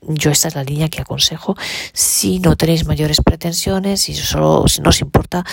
[0.02, 1.56] yo esta es la línea que aconsejo
[1.92, 5.44] si no tenéis mayores pretensiones y solo si no os importa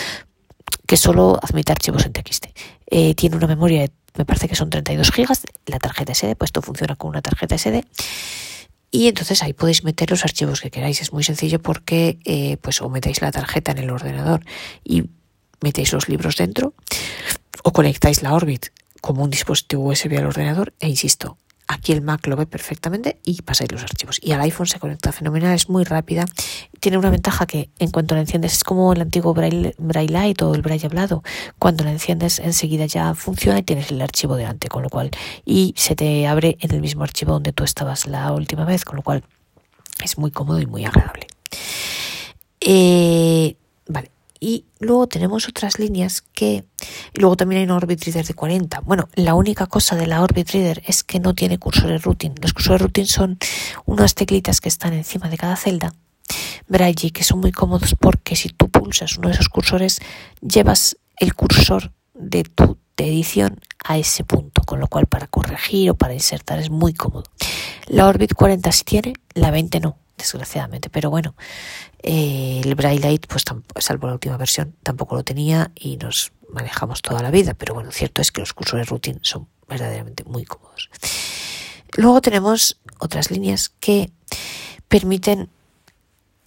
[0.85, 2.47] que solo admite archivos en TXT.
[2.87, 6.49] Eh, tiene una memoria de, me parece que son 32 gigas, la tarjeta SD, pues
[6.49, 7.83] esto funciona con una tarjeta SD.
[8.91, 11.01] Y entonces ahí podéis meter los archivos que queráis.
[11.01, 14.45] Es muy sencillo porque eh, pues o metéis la tarjeta en el ordenador
[14.83, 15.03] y
[15.61, 16.73] metéis los libros dentro
[17.63, 18.67] o conectáis la Orbit
[19.01, 23.41] como un dispositivo USB al ordenador e insisto, Aquí el Mac lo ve perfectamente y
[23.41, 24.19] pasáis los archivos.
[24.21, 26.25] Y al iPhone se conecta fenomenal, es muy rápida.
[26.79, 30.53] Tiene una ventaja que en cuanto la enciendes es como el antiguo Braille, Light o
[30.53, 31.23] el Braille hablado.
[31.57, 35.09] Cuando la enciendes enseguida ya funciona y tienes el archivo delante, con lo cual
[35.43, 38.97] y se te abre en el mismo archivo donde tú estabas la última vez, con
[38.97, 39.23] lo cual
[40.03, 41.27] es muy cómodo y muy agradable.
[42.61, 43.55] Eh,
[43.87, 44.11] vale,
[44.45, 46.65] y luego tenemos otras líneas que...
[47.15, 48.81] Y luego también hay una Orbit Reader de 40.
[48.81, 52.35] Bueno, la única cosa de la Orbit Reader es que no tiene cursores routing.
[52.43, 53.39] Los cursores routing son
[53.85, 55.95] unas teclitas que están encima de cada celda.
[56.67, 59.99] Braille, que son muy cómodos porque si tú pulsas uno de esos cursores,
[60.41, 65.95] llevas el cursor de tu edición a ese punto, con lo cual para corregir o
[65.95, 67.23] para insertar es muy cómodo.
[67.87, 70.89] La Orbit 40 sí tiene, la 20 no desgraciadamente.
[70.89, 71.35] Pero bueno,
[72.01, 73.43] eh, el Braille Light, pues
[73.79, 77.53] salvo la última versión, tampoco lo tenía y nos manejamos toda la vida.
[77.53, 80.89] Pero bueno, cierto es que los cursores routine son verdaderamente muy cómodos.
[81.97, 84.11] Luego tenemos otras líneas que
[84.87, 85.49] permiten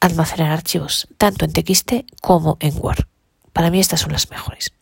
[0.01, 3.07] almacenar archivos tanto en TXT como en Word.
[3.53, 4.73] Para mí estas son las mejores.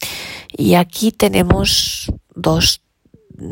[0.57, 2.83] Y aquí tenemos dos,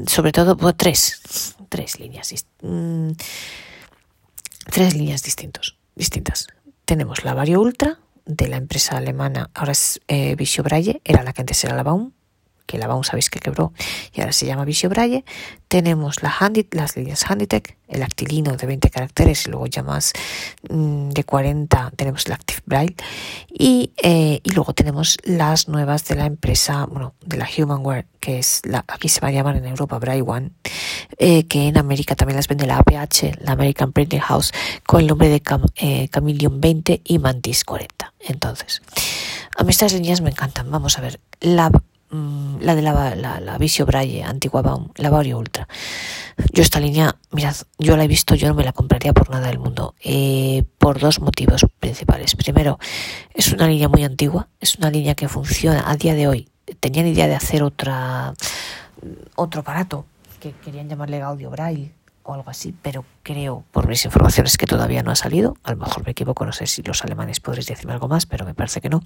[0.06, 2.32] sobre todo tres, tres líneas.
[2.62, 3.12] Mm,
[4.64, 6.48] tres líneas distintos, distintas.
[6.84, 11.42] Tenemos la Vario Ultra de la empresa alemana, ahora es eh, Braille, era la que
[11.42, 12.12] antes era la Baum,
[12.66, 13.72] que la Baum sabéis que quebró
[14.12, 15.24] y ahora se llama Visio Braille.
[15.68, 20.12] Tenemos la Handy, las líneas Handytech, el actilino de 20 caracteres y luego ya más
[20.70, 22.96] mm, de 40 tenemos el Active Braille
[23.48, 28.38] y, eh, y, luego tenemos las nuevas de la empresa, bueno, de la Humanware, que
[28.38, 30.50] es la, aquí se va a llamar en Europa Braille One,
[31.18, 34.52] eh, que en América también las vende la APH, la American Printing House,
[34.86, 38.12] con el nombre de Cam, eh, 20 y Mantis 40.
[38.20, 38.82] Entonces,
[39.56, 40.70] a mí estas líneas me encantan.
[40.70, 41.70] Vamos a ver, la
[42.14, 45.66] Mm, la de la, la, la Visio Braille, antigua Baum, la Vario Ultra.
[46.52, 49.48] Yo esta línea, mirad, yo la he visto, yo no me la compraría por nada
[49.48, 52.36] del mundo, eh, por dos motivos principales.
[52.36, 52.78] Primero,
[53.34, 56.48] es una línea muy antigua, es una línea que funciona a día de hoy.
[56.78, 58.32] Tenían idea de hacer otra,
[59.34, 60.06] otro aparato
[60.38, 65.02] que querían llamarle Audio Braille o algo así, pero creo, por mis informaciones, que todavía
[65.02, 65.56] no ha salido.
[65.64, 68.46] A lo mejor me equivoco, no sé si los alemanes podréis decirme algo más, pero
[68.46, 69.02] me parece que no.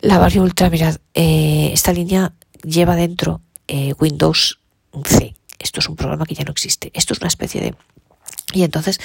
[0.00, 4.58] La Vario Ultra, mirad, eh, esta línea lleva dentro eh, Windows
[5.04, 5.34] C.
[5.58, 6.90] Esto es un programa que ya no existe.
[6.94, 7.74] Esto es una especie de...
[8.52, 9.00] Y entonces,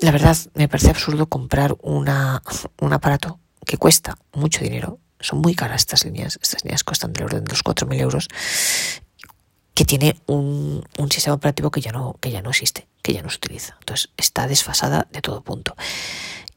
[0.00, 2.42] la verdad, me parece absurdo comprar una,
[2.80, 4.98] un aparato que cuesta mucho dinero.
[5.20, 6.38] Son muy caras estas líneas.
[6.42, 8.28] Estas líneas cuestan del orden de los 4.000 euros
[9.74, 13.22] que tiene un, un, sistema operativo que ya no que ya no existe, que ya
[13.22, 13.76] no se utiliza.
[13.80, 15.74] Entonces está desfasada de todo punto.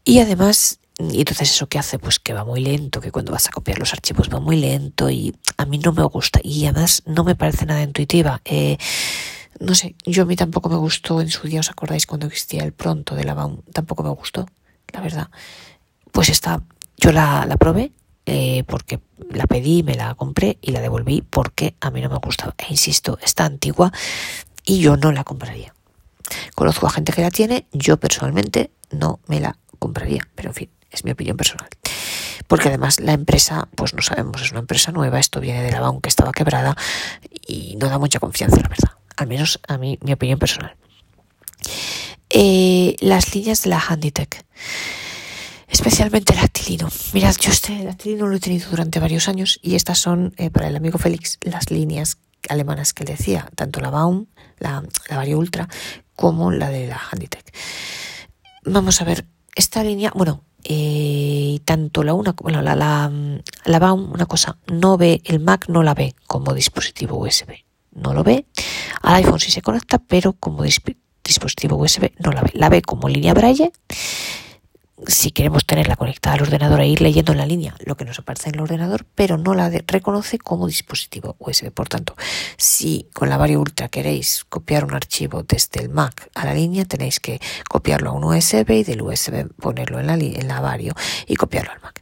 [0.04, 3.48] Y además y entonces eso que hace, pues que va muy lento, que cuando vas
[3.48, 7.04] a copiar los archivos va muy lento y a mí no me gusta y además
[7.06, 8.42] no me parece nada intuitiva.
[8.46, 8.78] Eh,
[9.60, 12.64] no sé, yo a mí tampoco me gustó en su día, ¿os acordáis cuando existía
[12.64, 13.62] el pronto de la BAUM?
[13.74, 14.48] Tampoco me gustó,
[14.94, 15.30] la verdad.
[16.12, 16.64] Pues esta,
[16.98, 17.92] yo la, la probé
[18.26, 22.18] eh, porque la pedí, me la compré y la devolví porque a mí no me
[22.18, 22.56] gustaba.
[22.58, 23.92] E insisto, está antigua
[24.66, 25.74] y yo no la compraría.
[26.56, 30.70] Conozco a gente que la tiene, yo personalmente no me la compraría, pero en fin,
[30.92, 31.68] es mi opinión personal.
[32.48, 35.80] Porque además la empresa, pues no sabemos, es una empresa nueva, esto viene de la
[35.80, 36.76] BAUM que estaba quebrada
[37.48, 38.92] y no da mucha confianza, la verdad.
[39.18, 40.76] Al menos a mí, mi opinión personal.
[42.30, 44.46] Eh, las líneas de la Handytech,
[45.68, 46.90] especialmente el actilino.
[47.14, 50.68] Mirad, yo este actilino lo he tenido durante varios años y estas son, eh, para
[50.68, 52.18] el amigo Félix, las líneas
[52.50, 54.28] alemanas que él decía, tanto la Baum,
[54.60, 55.68] la, la Vario Ultra,
[56.16, 57.54] como la de la Handytech.
[58.64, 63.12] Vamos a ver, esta línea, bueno, eh, tanto la una como la, la,
[63.66, 67.54] la BAUM, una cosa, no ve, el Mac no la ve como dispositivo USB,
[67.94, 68.46] no lo ve.
[69.02, 72.50] Al iPhone sí se conecta, pero como dispositivo USB no la ve.
[72.54, 73.72] La ve como línea Braille
[75.08, 78.20] si queremos tenerla conectada al ordenador e ir leyendo en la línea lo que nos
[78.20, 81.72] aparece en el ordenador, pero no la reconoce como dispositivo USB.
[81.72, 82.16] Por tanto,
[82.58, 86.86] si con la Vario Ultra queréis copiar un archivo desde el Mac a la línea,
[86.86, 90.94] tenéis que copiarlo a un USB y del USB ponerlo en la, en la Vario
[91.28, 92.02] y copiarlo al Mac.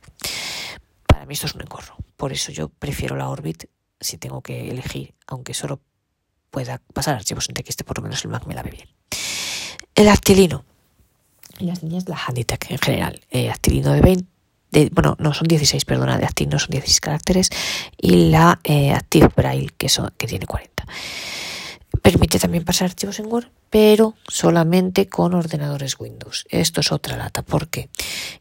[1.08, 1.96] para mí esto es un engorro.
[2.16, 3.66] Por eso yo prefiero la Orbit
[4.00, 5.82] si tengo que elegir, aunque solo
[6.52, 8.88] pueda pasar archivos en TXT, por lo menos el Mac me la ve bien.
[9.96, 10.66] El actilino.
[11.64, 13.22] Y las líneas de la Handitech en general.
[13.32, 14.34] Eh, actilino de 20
[14.92, 17.50] bueno, no son 16, perdona, de Active son 16 caracteres,
[17.96, 18.98] y la eh,
[19.36, 20.86] Braille, que, son, que tiene 40.
[22.02, 26.46] Permite también pasar archivos en Word, pero solamente con ordenadores Windows.
[26.50, 27.88] Esto es otra lata, porque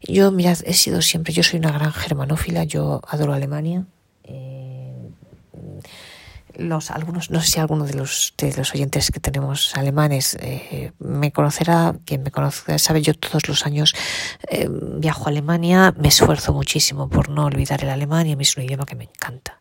[0.01, 3.85] yo, mirad, he sido siempre, yo soy una gran germanófila, yo adoro Alemania.
[4.23, 4.91] Eh,
[6.55, 10.91] los algunos no sé si alguno de los de los oyentes que tenemos alemanes eh,
[10.99, 13.93] me conocerá quien me conoce sabe yo todos los años
[14.49, 18.43] eh, viajo a Alemania me esfuerzo muchísimo por no olvidar el alemán y a mí
[18.43, 19.59] es un idioma que me encanta.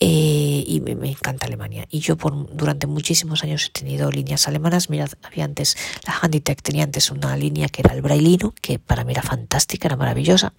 [0.00, 1.86] Eh, y me, encanta Alemania.
[1.88, 4.90] Y yo por durante muchísimos años he tenido líneas alemanas.
[4.90, 9.04] Mirad había antes la Handitech tenía antes una línea que era el brailino que para
[9.04, 10.52] mí era fantástica era maravillosa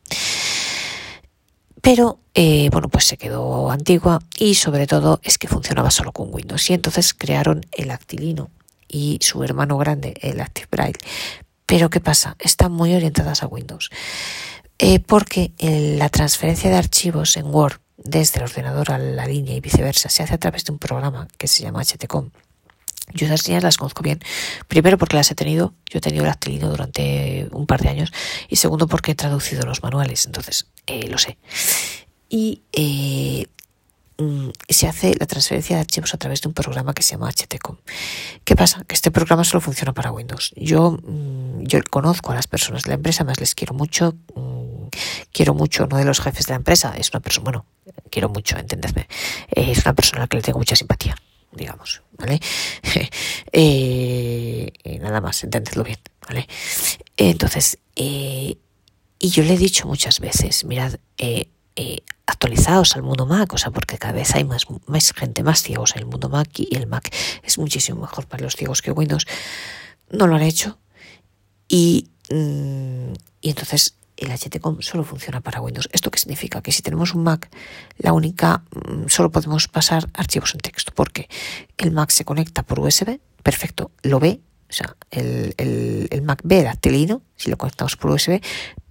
[1.85, 6.33] pero eh, bueno, pues se quedó antigua y sobre todo es que funcionaba solo con
[6.33, 6.67] Windows.
[6.71, 8.49] Y entonces crearon el Actilino
[8.87, 10.97] y su hermano grande, el Active Braille.
[11.67, 12.37] Pero ¿qué pasa?
[12.39, 13.91] Están muy orientadas a Windows.
[14.79, 19.59] Eh, porque la transferencia de archivos en Word desde el ordenador a la línea y
[19.59, 22.31] viceversa se hace a través de un programa que se llama HTCOM
[23.13, 24.19] yo esas líneas las conozco bien.
[24.67, 28.11] Primero porque las he tenido, yo he tenido el actilino durante un par de años.
[28.49, 31.37] Y segundo porque he traducido los manuales, entonces eh, lo sé.
[32.29, 33.47] Y eh,
[34.17, 37.29] mm, se hace la transferencia de archivos a través de un programa que se llama
[37.31, 37.77] HTCOM.
[38.43, 38.83] ¿Qué pasa?
[38.87, 40.51] Que este programa solo funciona para Windows.
[40.55, 44.15] Yo, mm, yo conozco a las personas de la empresa, más les quiero mucho.
[44.35, 44.87] Mm,
[45.31, 47.65] quiero mucho, no de los jefes de la empresa, es una persona, bueno,
[48.09, 49.07] quiero mucho, entendedme.
[49.49, 51.15] es una persona a la que le tengo mucha simpatía
[51.55, 52.39] digamos, ¿vale?
[53.57, 56.45] Eh, nada más, entendedlo bien, ¿vale?
[57.15, 58.57] Entonces, eh,
[59.17, 61.47] y yo le he dicho muchas veces, mirad, eh,
[62.25, 65.93] actualizados al mundo Mac, o sea, porque cada vez hay más, más gente más ciegos
[65.95, 67.13] en el mundo Mac y el Mac
[67.43, 69.25] es muchísimo mejor para los ciegos que Windows.
[70.09, 70.77] No lo han hecho
[71.69, 75.89] y, mm, y entonces el HTCOM solo funciona para Windows.
[75.91, 76.61] ¿Esto qué significa?
[76.61, 77.49] Que si tenemos un Mac,
[77.97, 81.29] la única, mm, solo podemos pasar archivos en texto, porque
[81.77, 86.61] el Mac se conecta por USB, perfecto, lo ve, o sea, el, el, Mac ve
[86.61, 88.41] el actilino, si lo conectamos por USB,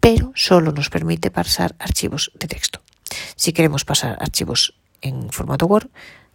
[0.00, 2.82] pero solo nos permite pasar archivos de texto.
[3.36, 5.88] Si queremos pasar archivos en formato Word,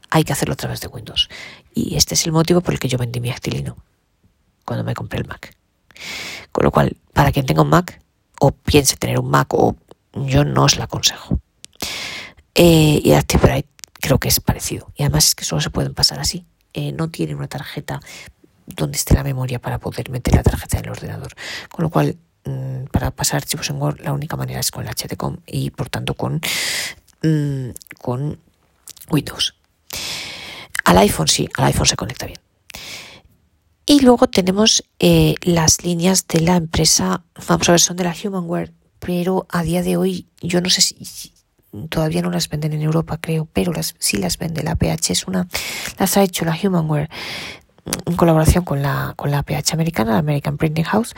[0.10, 1.30] hay que hacerlo a través de Windows.
[1.74, 3.78] Y este es el motivo por el que yo vendí mi actilino
[4.66, 5.56] cuando me compré el Mac.
[6.52, 8.02] Con lo cual, para quien tenga un Mac,
[8.40, 9.76] o piense tener un Mac o
[10.14, 11.40] yo no os la aconsejo.
[12.56, 14.92] Eh, y Active creo que es parecido.
[14.96, 16.46] Y además es que solo se pueden pasar así.
[16.74, 18.00] Eh, no tiene una tarjeta
[18.66, 21.34] donde esté la memoria para poder meter la tarjeta en el ordenador.
[21.70, 24.90] Con lo cual, mm, para pasar archivos en Word, la única manera es con el
[24.90, 26.42] HTCOM y por tanto con,
[27.24, 27.70] mm,
[28.02, 28.40] con
[29.10, 29.56] Windows.
[30.86, 32.40] Al iPhone sí, al iPhone se conecta bien.
[33.90, 38.14] Y luego tenemos eh, las líneas de la empresa, vamos a ver, son de la
[38.24, 41.34] Humanware, pero a día de hoy yo no sé si,
[41.90, 45.26] todavía no las venden en Europa, creo, pero las, sí las vende la PH, es
[45.26, 45.48] una,
[45.98, 47.10] las ha hecho la Humanware
[48.06, 51.16] en colaboración con la, con la PH americana, la American Printing House,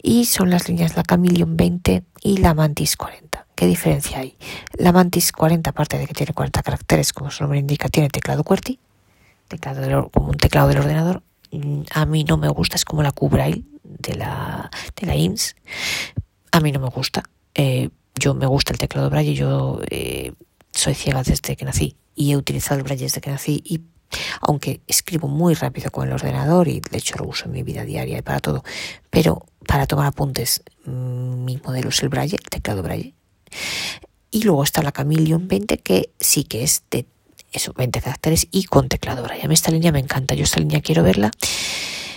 [0.00, 3.48] y son las líneas la Chameleon 20 y la Mantis 40.
[3.56, 4.36] ¿Qué diferencia hay?
[4.74, 8.44] La Mantis 40, aparte de que tiene 40 caracteres, como su nombre indica, tiene teclado
[8.44, 8.78] QWERTY,
[9.48, 11.24] teclado como un teclado del ordenador,
[11.90, 15.56] a mí no me gusta, es como la Q-Braille de la, de la IMSS.
[16.52, 17.22] A mí no me gusta.
[17.54, 20.32] Eh, yo me gusta el teclado Braille, yo eh,
[20.72, 23.82] soy ciega desde que nací y he utilizado el Braille desde que nací y
[24.40, 27.84] aunque escribo muy rápido con el ordenador y de hecho lo uso en mi vida
[27.84, 28.62] diaria y para todo,
[29.10, 33.14] pero para tomar apuntes mm, mi modelo es el Braille, el teclado Braille.
[34.30, 37.06] Y luego está la Chameleon 20 que sí que es de
[37.56, 39.36] eso, 20 caracteres y con tecladora.
[39.36, 41.30] Y a mí esta línea me encanta, yo esta línea quiero verla.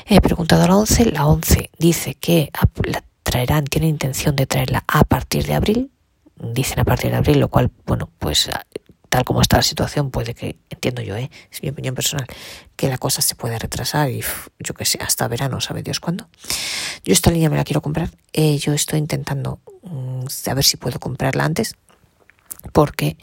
[0.06, 2.52] He preguntado a la 11, la 11 dice que
[2.84, 5.92] la traerán, tiene intención de traerla a partir de abril,
[6.36, 8.50] dicen a partir de abril, lo cual, bueno, pues
[9.10, 11.30] tal como está la situación, puede que, entiendo yo, ¿eh?
[11.52, 12.26] es mi opinión personal,
[12.76, 14.24] que la cosa se puede retrasar y
[14.60, 16.30] yo que sé, hasta verano, sabe Dios cuándo.
[17.04, 21.00] Yo esta línea me la quiero comprar, eh, yo estoy intentando mm, saber si puedo
[21.00, 21.76] comprarla antes,
[22.74, 23.18] porque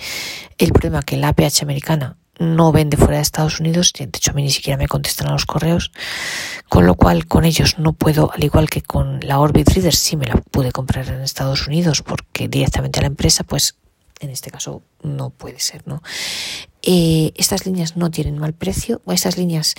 [0.59, 4.35] el problema que la APH americana no vende fuera de Estados Unidos, de hecho a
[4.35, 5.91] mí ni siquiera me contestan a los correos,
[6.69, 10.17] con lo cual con ellos no puedo, al igual que con la Orbit Reader, sí
[10.17, 13.77] me la pude comprar en Estados Unidos porque directamente a la empresa, pues
[14.21, 16.03] en este caso no puede ser, ¿no?
[16.89, 19.75] Eh, estas líneas no tienen mal precio, estas líneas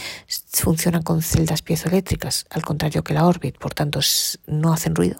[0.51, 4.01] funcionan con celdas piezoeléctricas, al contrario que la Orbit, por tanto
[4.45, 5.17] no hacen ruido.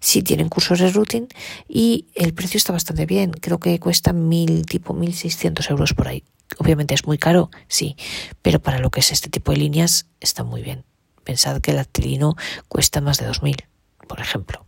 [0.00, 1.26] Sí tienen cursos de routing
[1.68, 6.24] y el precio está bastante bien, creo que cuesta mil, tipo 1.600 euros por ahí.
[6.56, 7.94] Obviamente es muy caro, sí,
[8.40, 10.86] pero para lo que es este tipo de líneas está muy bien.
[11.24, 12.36] Pensad que el Actilino
[12.68, 13.66] cuesta más de 2.000,
[14.06, 14.64] por ejemplo,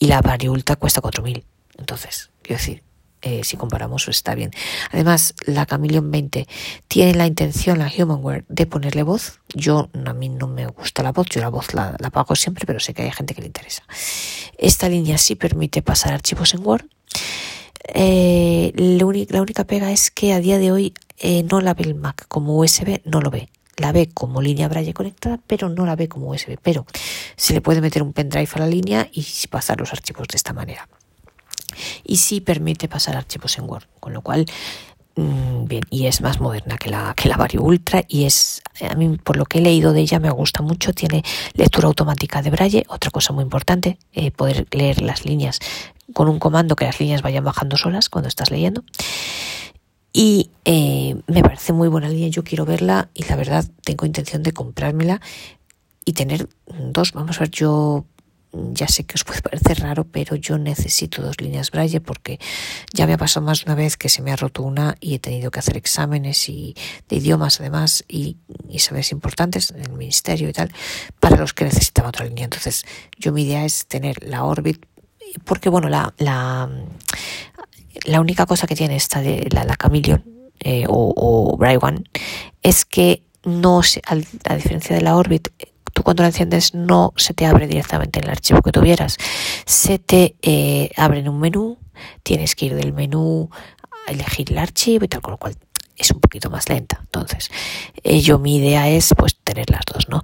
[0.00, 1.44] y la Variulta cuesta 4.000.
[1.78, 2.82] Entonces, quiero decir,
[3.24, 4.50] eh, si comparamos, está bien.
[4.92, 6.46] Además, la Chameleon 20
[6.88, 9.40] tiene la intención, la Humanware, de ponerle voz.
[9.54, 12.66] Yo, a mí no me gusta la voz, yo la voz la, la pago siempre,
[12.66, 13.82] pero sé que hay gente que le interesa.
[14.58, 16.84] Esta línea sí permite pasar archivos en Word.
[17.94, 21.94] Eh, la, única pega es que a día de hoy eh, no la ve el
[21.94, 23.48] Mac como USB, no lo ve.
[23.76, 26.58] La ve como línea Braille conectada, pero no la ve como USB.
[26.62, 26.86] Pero
[27.36, 30.52] se le puede meter un pendrive a la línea y pasar los archivos de esta
[30.52, 30.88] manera
[32.04, 34.46] y sí permite pasar archivos en Word, con lo cual
[35.16, 38.94] mm, bien y es más moderna que la que la Vario Ultra y es a
[38.94, 41.22] mí por lo que he leído de ella me gusta mucho tiene
[41.54, 45.60] lectura automática de braille otra cosa muy importante eh, poder leer las líneas
[46.12, 48.84] con un comando que las líneas vayan bajando solas cuando estás leyendo.
[50.12, 54.42] Y eh, me parece muy buena línea yo quiero verla y la verdad tengo intención
[54.42, 55.20] de comprármela
[56.04, 57.12] y tener dos.
[57.12, 58.04] Vamos a ver yo
[58.72, 62.38] ya sé que os puede parecer raro, pero yo necesito dos líneas Braille porque
[62.92, 65.14] ya me ha pasado más de una vez que se me ha roto una y
[65.14, 66.74] he tenido que hacer exámenes y
[67.08, 68.36] de idiomas además y,
[68.68, 70.72] y saberes importantes en el ministerio y tal
[71.20, 72.44] para los que necesitaba otra línea.
[72.44, 72.84] Entonces,
[73.18, 74.84] yo mi idea es tener la Orbit
[75.44, 76.70] porque bueno, la, la,
[78.04, 80.24] la única cosa que tiene esta de la, la Chameleon
[80.60, 82.04] eh, o, o One
[82.62, 85.48] es que no se, a diferencia de la Orbit
[85.94, 89.16] tú cuando la enciendes no se te abre directamente en el archivo que tuvieras,
[89.64, 91.78] se te eh, abre en un menú,
[92.22, 93.48] tienes que ir del menú
[94.06, 95.56] a elegir el archivo y tal, con lo cual
[95.96, 96.98] es un poquito más lenta.
[97.00, 97.50] Entonces,
[98.02, 100.20] eh, yo mi idea es pues tener las dos, ¿no?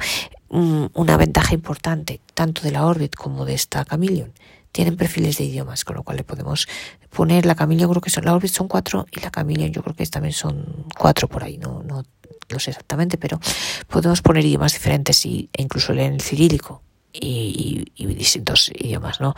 [0.50, 4.32] Mm, una ventaja importante tanto de la Orbit como de esta Chameleon
[4.72, 6.68] tienen perfiles de idiomas, con lo cual le podemos
[7.10, 9.94] poner la Chameleon, creo que son la Orbit son cuatro y la Chameleon yo creo
[9.94, 12.04] que también son cuatro por ahí, no, no
[12.50, 13.40] lo sé exactamente, pero
[13.86, 16.82] podemos poner idiomas diferentes y, e incluso leer el cirílico
[17.12, 19.34] y, distintos idiomas, ¿no?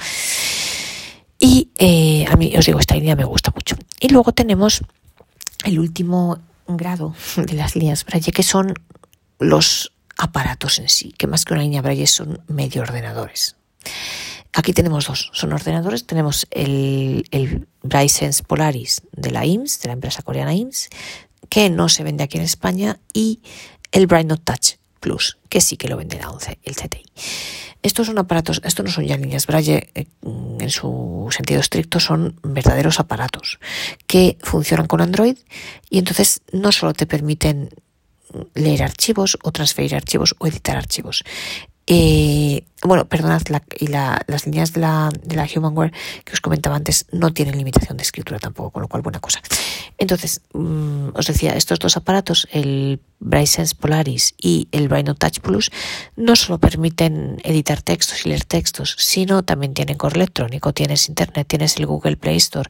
[1.39, 3.77] Y eh, a mí, os digo, esta línea me gusta mucho.
[4.01, 4.83] Y luego tenemos
[5.65, 8.75] el último grado de las líneas Braille, que son
[9.39, 13.57] los aparatos en sí, que más que una línea Braille son medio ordenadores.
[14.53, 17.67] Aquí tenemos dos, son ordenadores, tenemos el, el
[18.47, 20.91] Polaris de la IMSS, de la empresa coreana IMSS,
[21.53, 23.43] que no se vende aquí en España, y
[23.91, 27.05] el Bright Note Touch Plus, que sí que lo vende la 11, el CTI.
[27.83, 32.41] Estos son aparatos, estos no son ya líneas Braille eh, en su sentido estricto, son
[32.43, 33.61] verdaderos aparatos
[34.07, 35.37] que funcionan con Android
[35.91, 37.69] y entonces no solo te permiten
[38.55, 41.23] leer archivos o transferir archivos o editar archivos.
[41.87, 43.43] Eh, bueno, perdonad,
[43.79, 45.93] y las líneas de la, de la Humanware
[46.25, 49.41] que os comentaba antes no tienen limitación de escritura tampoco, con lo cual buena cosa.
[49.99, 53.01] Entonces, mm, os decía, estos dos aparatos, el
[53.47, 55.71] Sense Polaris y el Braille Touch Plus,
[56.17, 61.47] no solo permiten editar textos y leer textos, sino también tienen correo electrónico, tienes internet,
[61.49, 62.69] tienes el Google Play Store.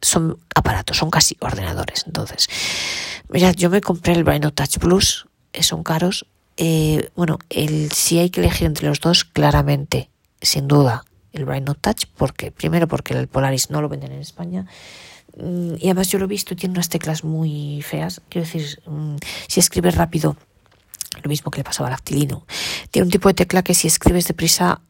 [0.00, 2.04] Son aparatos, son casi ordenadores.
[2.06, 2.48] Entonces,
[3.28, 5.26] mirad, yo me compré el Braille Touch Plus,
[5.60, 10.10] son caros, eh, bueno, el, si hay que elegir entre los dos, claramente,
[10.40, 14.20] sin duda, el Bright Note Touch, porque primero porque el Polaris no lo venden en
[14.20, 14.66] España
[15.36, 18.20] mm, y además yo lo he visto, tiene unas teclas muy feas.
[18.28, 19.16] Quiero decir, mm,
[19.48, 20.36] si escribes rápido,
[21.22, 22.46] lo mismo que le pasaba al Actilino,
[22.90, 24.80] tiene un tipo de tecla que si escribes deprisa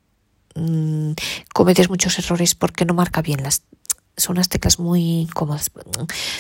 [0.55, 1.13] mmm,
[1.55, 3.41] cometes muchos errores porque no marca bien
[4.17, 5.71] son unas teclas muy cómodas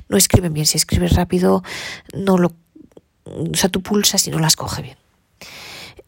[0.08, 0.66] no escriben bien.
[0.66, 1.62] Si escribes rápido
[2.14, 2.52] no lo
[3.24, 5.01] o sea tú pulsas y no las coge bien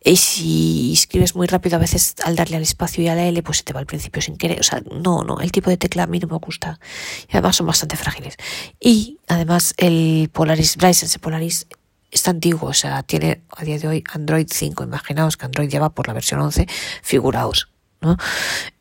[0.07, 3.43] y si escribes muy rápido, a veces al darle al espacio y a la L,
[3.43, 4.61] pues se te va al principio sin querer.
[4.61, 6.79] O sea, no, no, el tipo de tecla a mí no me gusta.
[7.27, 8.37] Y además son bastante frágiles.
[8.79, 11.67] Y además el Polaris, Bryson Polaris
[12.11, 14.85] está antiguo, o sea, tiene a día de hoy Android 5.
[14.85, 16.67] Imaginaos que Android ya va por la versión 11,
[17.03, 17.71] figuraos,
[18.03, 18.19] ¿no?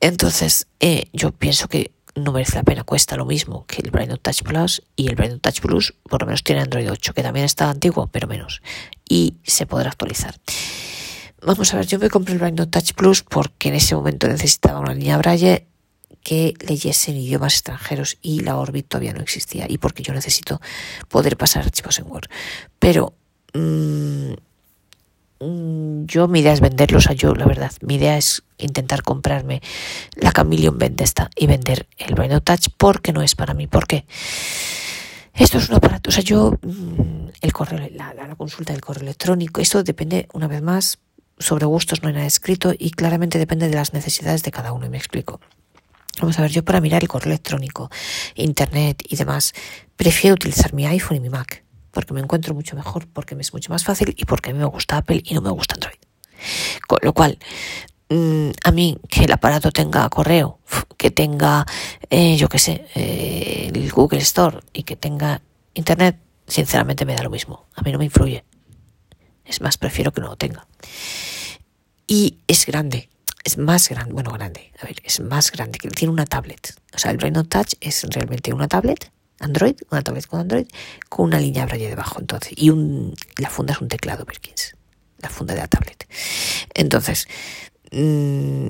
[0.02, 4.18] Entonces, eh, yo pienso que no merece la pena, cuesta lo mismo que el Braille
[4.18, 7.46] Touch Plus y el Braille Touch Plus por lo menos tiene Android 8, que también
[7.46, 8.62] está antiguo, pero menos,
[9.08, 10.36] y se podrá actualizar.
[11.46, 14.80] Vamos a ver, yo me compré el Braille Touch Plus porque en ese momento necesitaba
[14.80, 15.68] una línea Braille
[16.24, 20.62] que leyese en idiomas extranjeros y la Orbit todavía no existía y porque yo necesito
[21.10, 22.30] poder pasar archivos en Word.
[22.80, 23.14] Pero
[23.54, 24.34] mmm,
[26.06, 27.74] yo mi idea es venderlos a yo, la verdad.
[27.82, 29.62] Mi idea es intentar comprarme
[30.16, 33.68] la Chameleon Vende esta y vender el Braille Touch porque no es para mí.
[33.68, 34.06] ¿Por qué?
[35.34, 39.62] Esto es un aparato, o sea, yo, mm, el correo, la, consulta del correo electrónico,
[39.62, 41.00] esto depende, una vez más,
[41.40, 44.86] sobre gustos no hay nada escrito y claramente depende de las necesidades de cada uno,
[44.86, 45.40] y me explico.
[46.20, 47.90] Vamos a ver, yo para mirar el correo electrónico,
[48.36, 49.54] internet y demás,
[49.96, 53.54] prefiero utilizar mi iPhone y mi Mac, porque me encuentro mucho mejor, porque me es
[53.54, 55.98] mucho más fácil y porque a mí me gusta Apple y no me gusta Android.
[56.88, 57.40] Con lo cual,
[58.10, 60.60] mm, a mí que el aparato tenga correo,
[60.98, 61.66] que tenga,
[62.10, 65.42] eh, yo qué sé, eh, el Google Store y que tenga
[65.74, 66.18] internet,
[66.48, 67.66] sinceramente me da lo mismo.
[67.76, 68.44] A mí no me influye.
[69.46, 70.68] Es más, prefiero que no lo tenga.
[72.08, 73.10] Y es grande
[73.44, 76.76] es más grande, bueno, grande, a ver, es más grande, que tiene una tablet.
[76.94, 80.68] O sea, el Braille Touch es realmente una tablet, Android, una tablet con Android,
[81.10, 84.76] con una línea braille debajo, entonces, y un, la funda es un teclado Perkins,
[85.20, 86.08] la funda de la tablet.
[86.74, 87.28] Entonces,
[87.92, 88.70] mmm,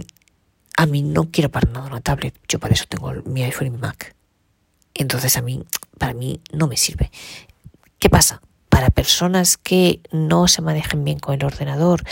[0.78, 3.70] a mí no quiero para nada una tablet, yo para eso tengo mi iPhone y
[3.70, 4.16] mi Mac.
[4.96, 5.64] Entonces, a mí,
[6.00, 7.12] para mí no me sirve.
[8.00, 8.42] ¿Qué pasa?
[8.74, 12.04] Para personas que no se manejen bien con el ordenador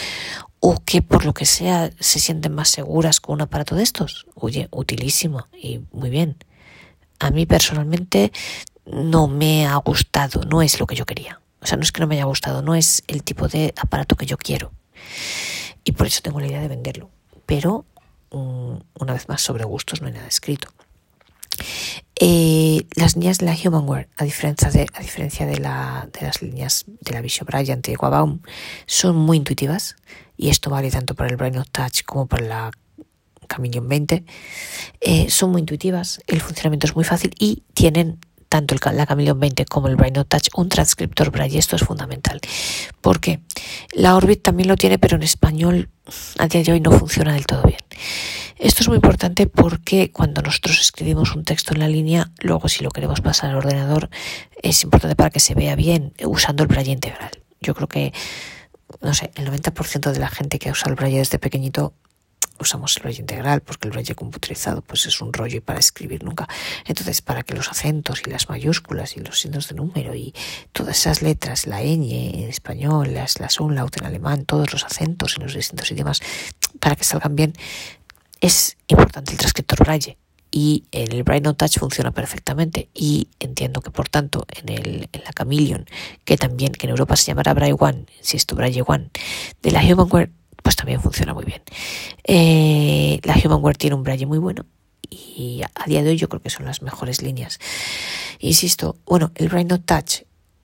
[0.60, 4.28] o que por lo que sea se sienten más seguras con un aparato de estos.
[4.36, 6.38] Oye, utilísimo y muy bien.
[7.18, 8.32] A mí personalmente
[8.86, 11.42] no me ha gustado, no es lo que yo quería.
[11.62, 14.16] O sea, no es que no me haya gustado, no es el tipo de aparato
[14.16, 14.72] que yo quiero.
[15.84, 17.10] Y por eso tengo la idea de venderlo.
[17.48, 17.86] Pero,
[18.30, 20.68] mm, una vez más, sobre gustos no hay nada escrito.
[22.24, 26.42] Eh, las líneas de la Humanware, a diferencia de, a diferencia de, la, de las
[26.42, 28.42] líneas de la Vision Bryant y Guabaum,
[28.86, 29.96] son muy intuitivas
[30.38, 32.72] y esto vale tanto para el Brain of Touch como para la
[33.50, 34.24] Chameleon 20.
[35.02, 38.20] Eh, son muy intuitivas, el funcionamiento es muy fácil y tienen
[38.52, 41.58] tanto la Chameleon 20 como el Brain Touch un transcriptor Braille.
[41.58, 42.42] Esto es fundamental.
[43.00, 43.40] porque
[43.94, 45.90] La Orbit también lo tiene, pero en español
[46.38, 47.80] a día de hoy no funciona del todo bien.
[48.62, 52.84] Esto es muy importante porque cuando nosotros escribimos un texto en la línea, luego si
[52.84, 54.12] lo queremos pasar al ordenador,
[54.62, 57.32] es importante para que se vea bien usando el braille integral.
[57.60, 58.14] Yo creo que,
[59.02, 61.96] no sé, el 90% de la gente que usa el braille desde pequeñito
[62.62, 66.24] usamos el braille integral porque el braille computerizado pues es un rollo y para escribir
[66.24, 66.48] nunca.
[66.86, 70.34] Entonces, para que los acentos y las mayúsculas y los signos de número y
[70.72, 75.36] todas esas letras, la ñ en español, las, las umlaut en alemán, todos los acentos
[75.38, 76.22] en los distintos idiomas,
[76.80, 77.54] para que salgan bien,
[78.42, 80.18] es importante el transcriptor Braille
[80.52, 85.24] y el Braille No Touch funciona perfectamente y entiendo que por tanto en, el, en
[85.24, 85.86] la Chameleon,
[86.26, 89.10] que también que en Europa se llamará Braille One, si esto Braille One,
[89.62, 90.32] de la Humanware,
[90.62, 91.62] pues también funciona muy bien.
[92.26, 94.66] Eh, la Humanware tiene un Braille muy bueno
[95.10, 97.60] y a, día de hoy yo creo que son las mejores líneas.
[98.40, 100.24] Insisto, bueno, el Braille No Touch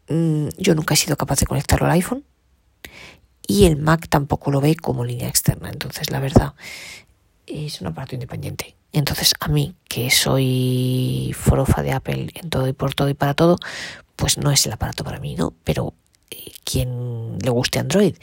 [0.09, 2.25] mmm, yo nunca he sido capaz de conectarlo al iPhone
[3.47, 6.53] y el Mac tampoco lo ve como línea externa, entonces la verdad
[7.47, 8.75] es un aparato independiente.
[8.91, 13.33] Entonces, a mí, que soy forofa de Apple en todo y por todo y para
[13.33, 13.57] todo,
[14.15, 15.53] pues no es el aparato para mí, ¿no?
[15.63, 15.93] Pero
[16.31, 18.15] eh, quien le guste Android,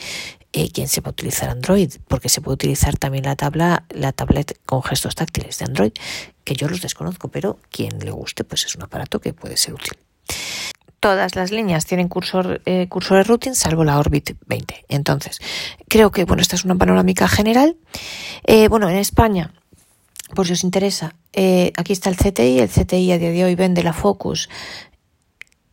[0.53, 4.83] eh, quien sepa utilizar Android, porque se puede utilizar también la tabla, la tablet con
[4.83, 5.93] gestos táctiles de Android,
[6.45, 9.75] que yo los desconozco, pero quien le guste, pues es un aparato que puede ser
[9.75, 10.04] útil.
[11.05, 14.87] Todas las líneas tienen cursor, eh, cursor de routing, salvo la Orbit 20.
[14.89, 15.39] Entonces,
[15.87, 17.77] creo que, bueno, esta es una panorámica general.
[18.45, 19.53] Eh, bueno, en España,
[20.35, 22.59] por si os interesa, eh, aquí está el CTI.
[22.59, 24.49] El CTI a día de hoy vende la Focus,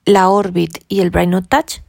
[0.04, 1.80] la Orbit y el Brain Note Touch.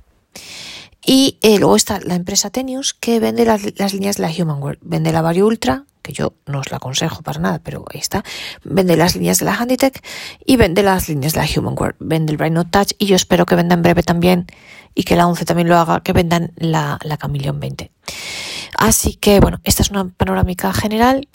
[1.05, 4.78] Y eh, luego está la empresa Tenius que vende las, líneas de la Humanware.
[4.82, 8.24] Vende la Vario Ultra, que yo no os la aconsejo para nada, pero ahí está.
[8.64, 10.03] Vende las líneas de la Handytech
[10.44, 11.96] y vende las líneas de la Humanware.
[12.00, 14.46] Vende el Brain Touch y yo espero que venda en breve también
[14.94, 17.90] y que la 11 también lo haga, que vendan la, la Chameleon 20.
[18.76, 21.28] Así que bueno, esta es una panorámica general.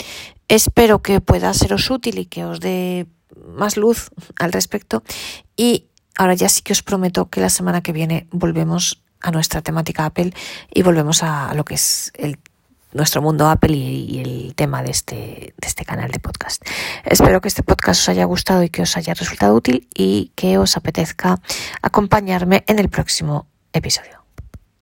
[0.48, 3.06] Espero que pueda seros útil y que os dé
[3.54, 5.02] más luz al respecto.
[5.56, 9.62] Y ahora ya sí que os prometo que la semana que viene volvemos a nuestra
[9.62, 10.32] temática Apple
[10.72, 12.38] y volvemos a, lo que es el
[12.92, 16.62] nuestro mundo Apple y, el tema de este, de este canal de podcast.
[17.04, 20.58] Espero que este podcast os haya gustado y que os haya resultado útil y que
[20.58, 21.40] os apetezca
[21.82, 24.17] acompañarme en el próximo episodio.